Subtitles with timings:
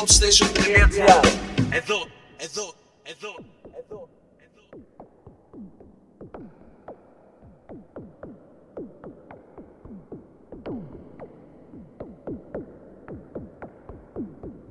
[0.00, 0.88] Podstation.gr
[1.70, 3.34] Εδώ, εδώ, εδώ, εδώ,
[3.78, 4.08] εδώ.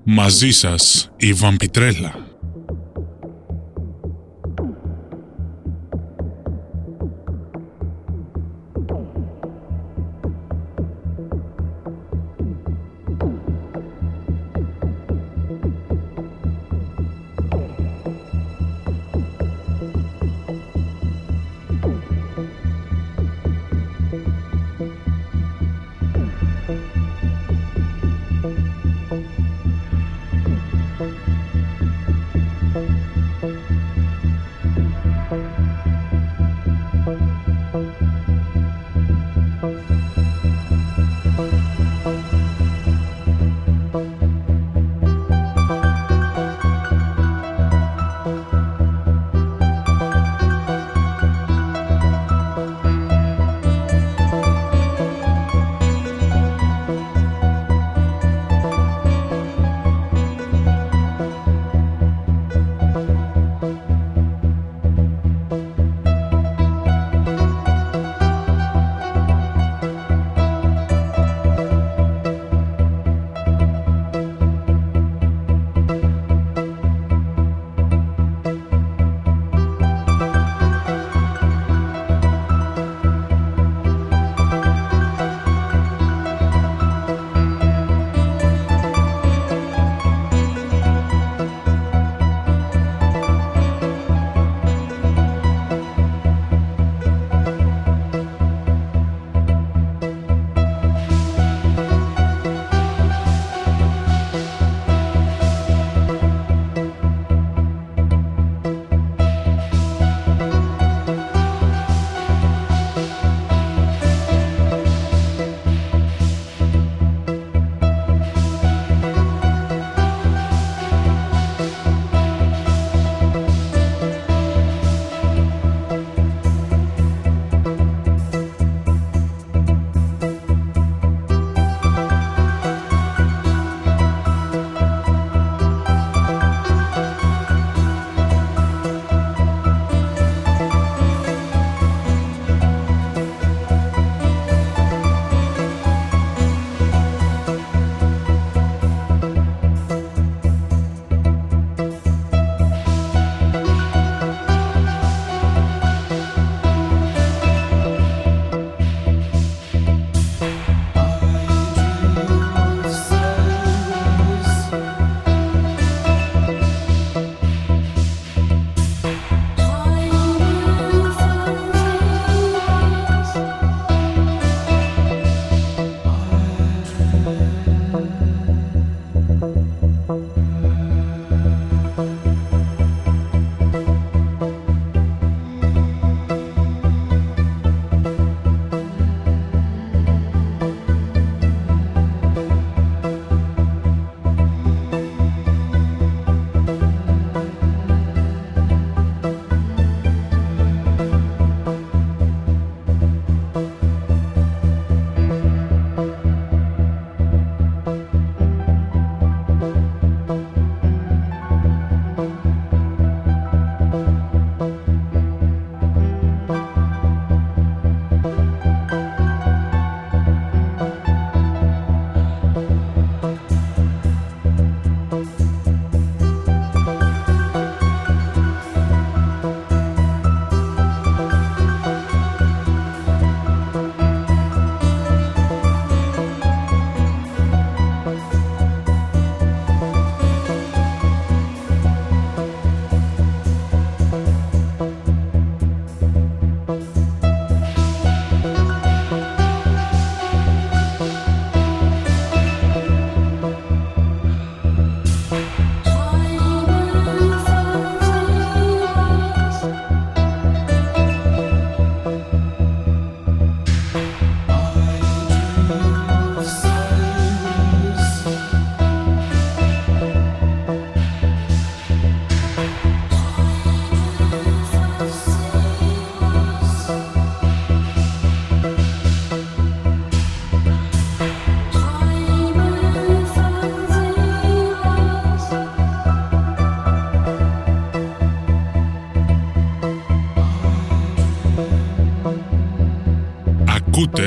[0.03, 2.28] Μαζί σας η Βαμπιτρέλα.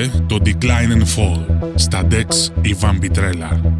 [0.02, 2.26] Ακούτε το Decline and Fall στα Dex
[2.64, 3.71] Ivan Pitrella.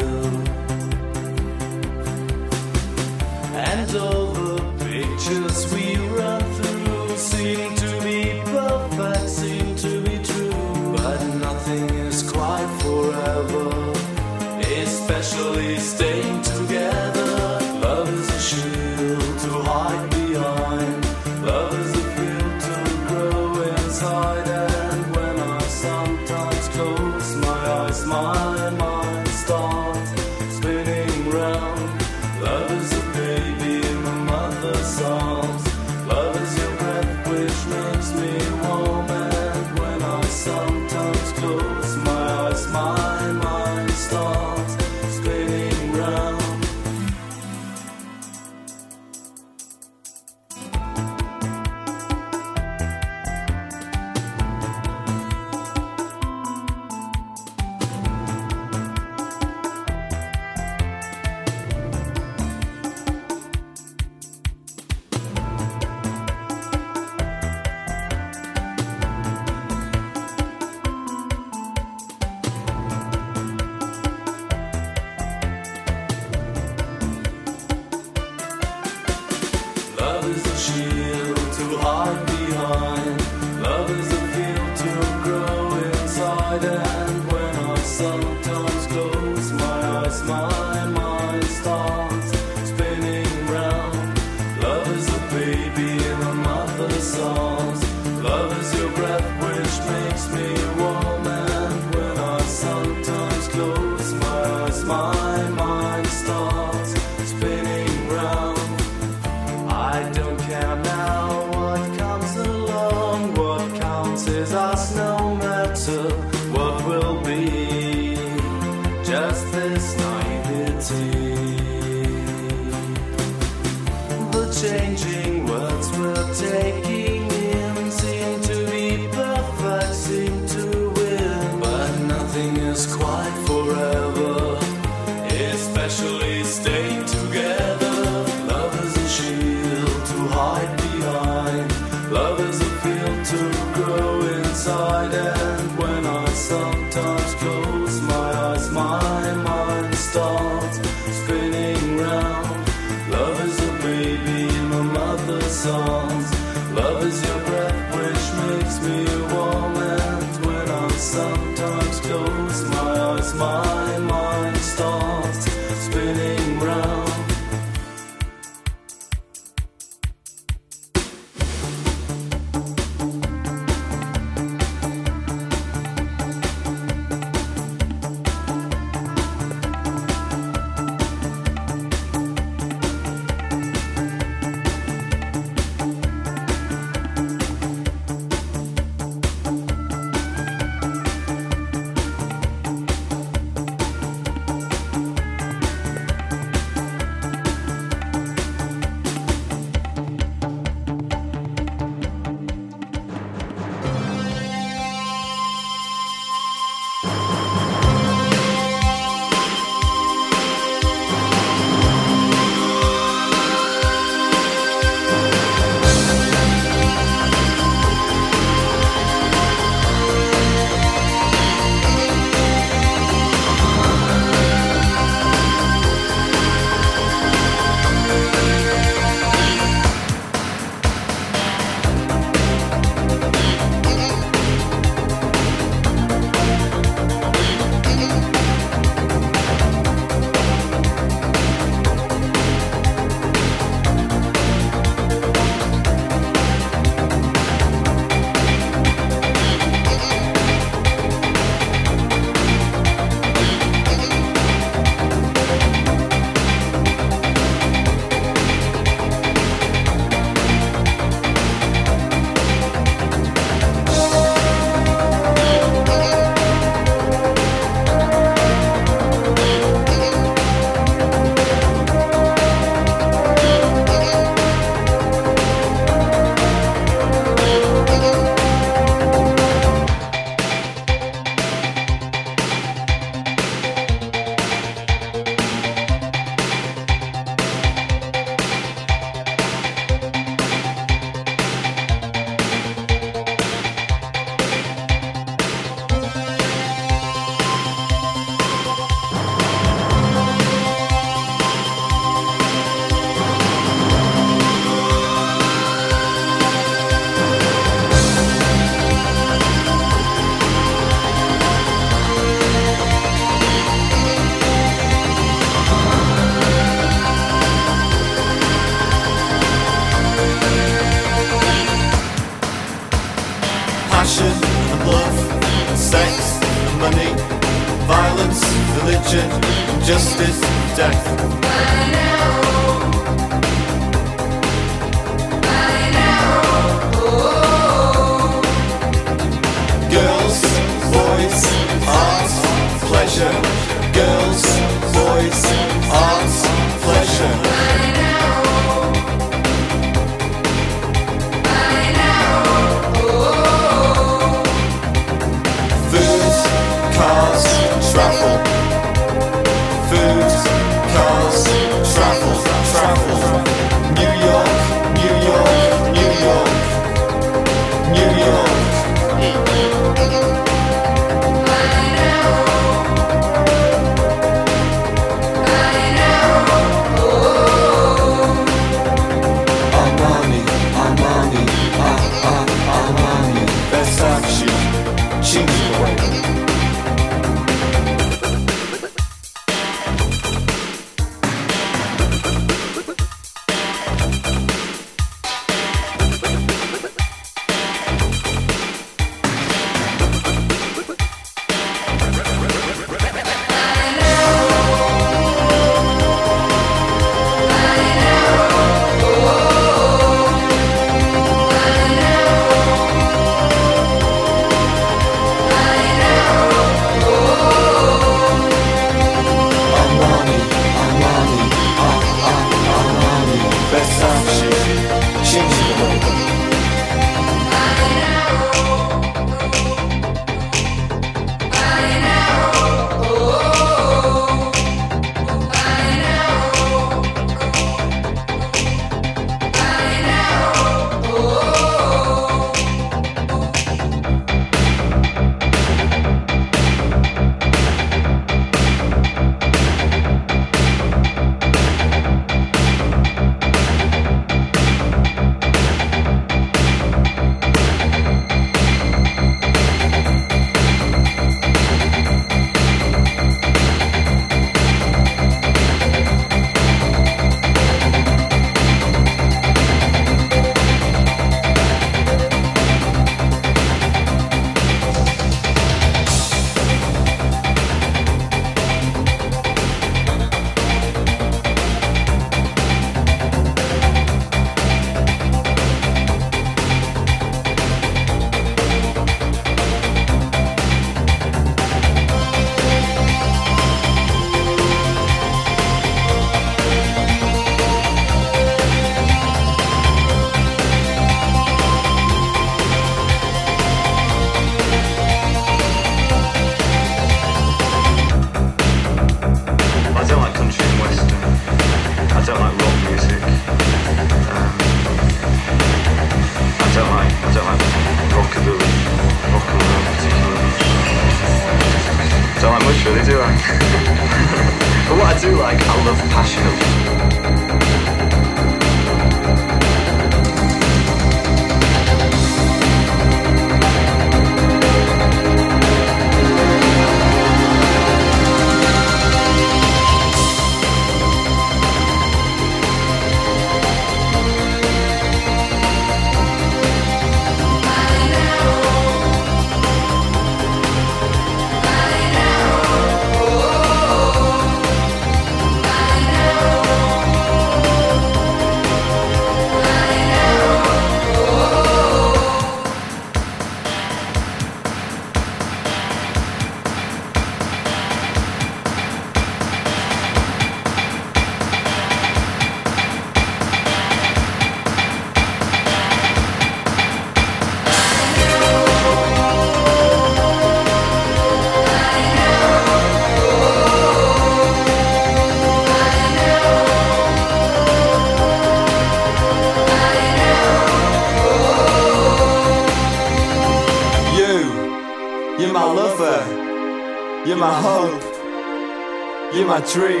[599.71, 600.00] tree.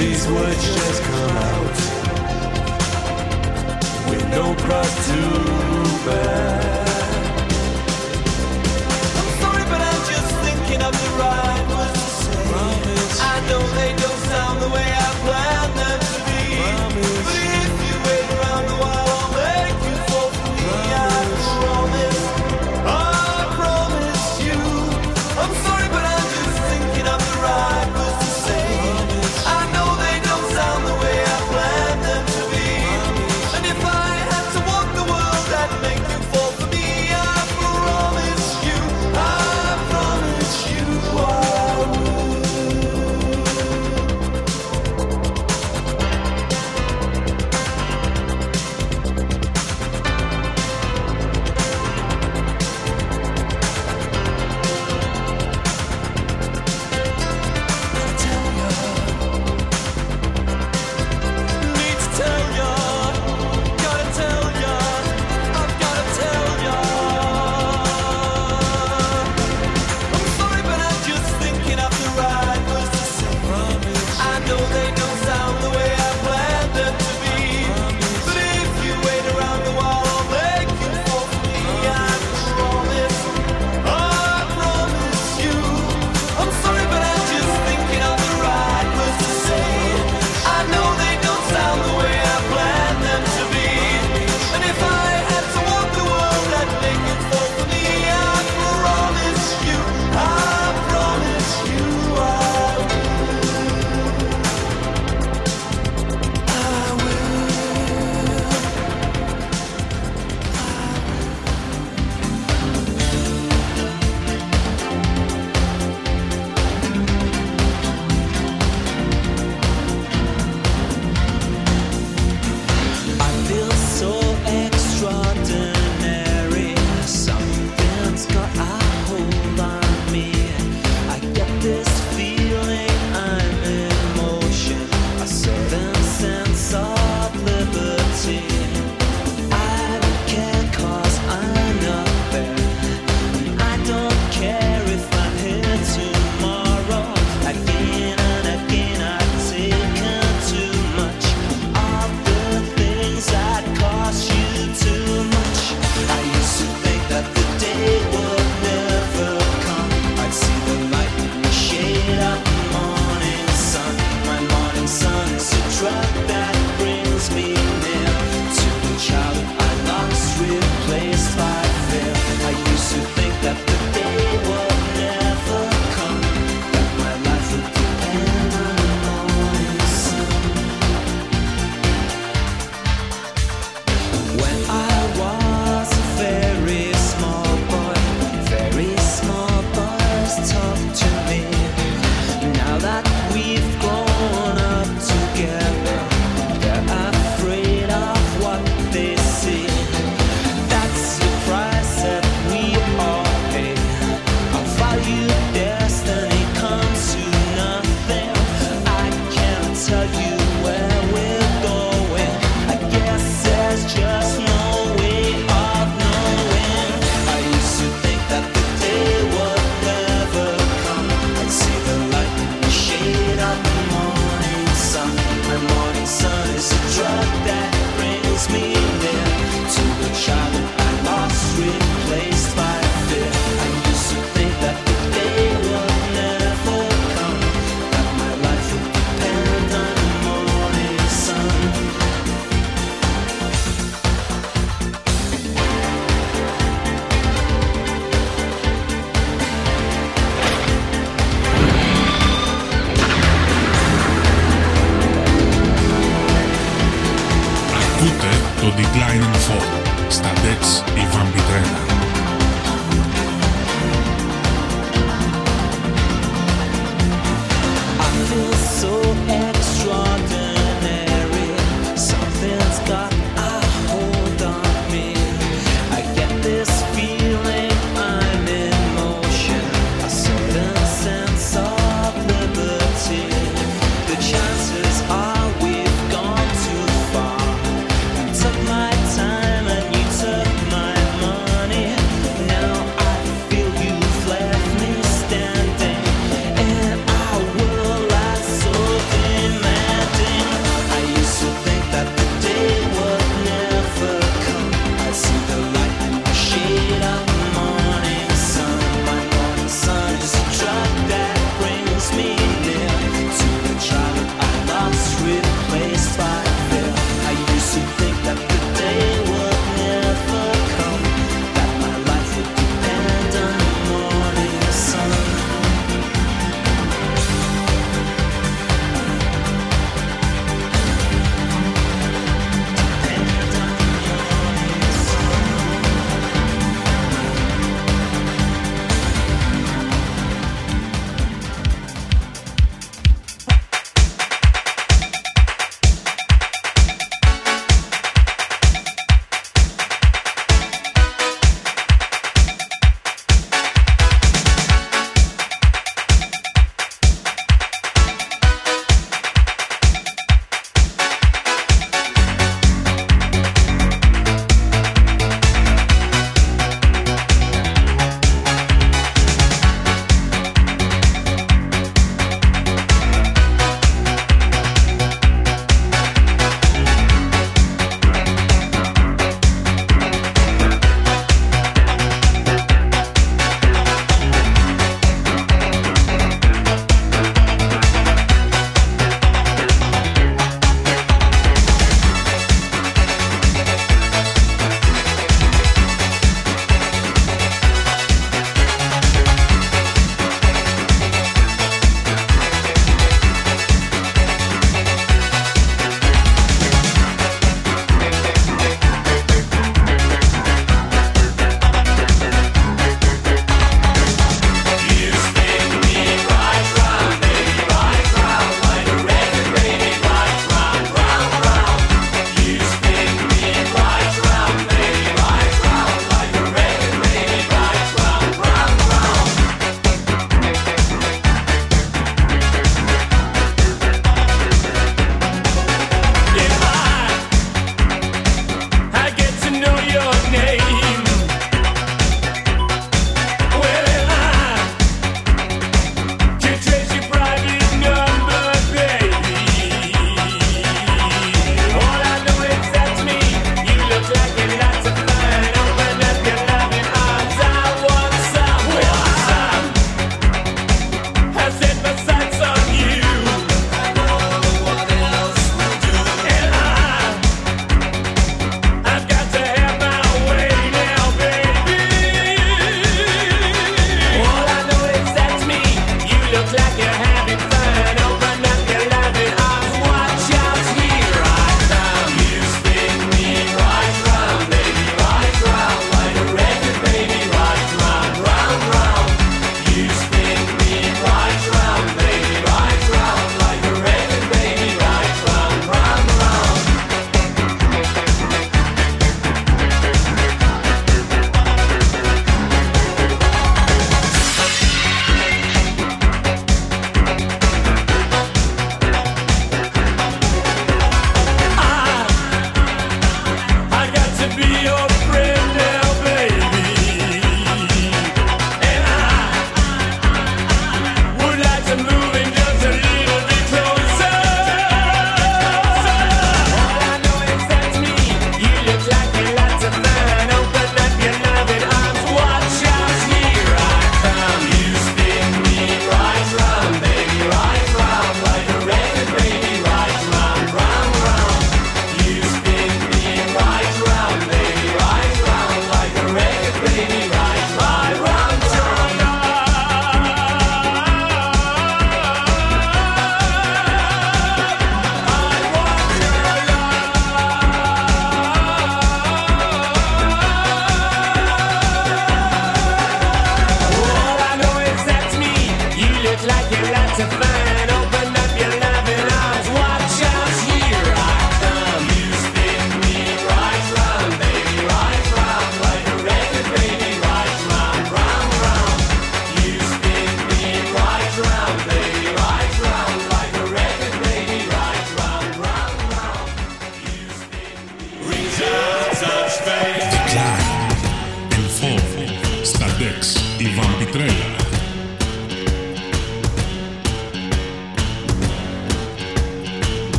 [0.00, 1.76] These words just come out
[4.08, 4.44] with no.
[9.18, 12.44] I'm sorry, but I'm just thinking of the right words to say.
[13.20, 16.09] I know they don't sound the way I planned them.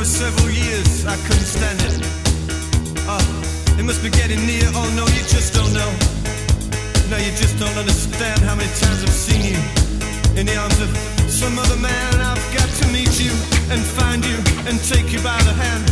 [0.00, 1.04] for several years.
[1.04, 2.00] I couldn't stand it.
[3.06, 3.20] Uh,
[3.78, 4.64] it must be getting near.
[4.72, 5.92] Oh no, you just don't know.
[7.10, 9.60] No, you just don't understand how many times I've seen you
[10.40, 10.88] in the arms of
[11.28, 12.14] some other man.
[12.16, 13.32] I've got to meet you
[13.72, 15.84] and find you and take you by the hand.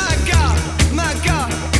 [0.00, 0.56] My God,
[0.94, 1.71] my God.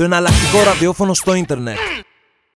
[0.00, 1.76] Το εναλλακτικό ραδιόφωνο στο ίντερνετ.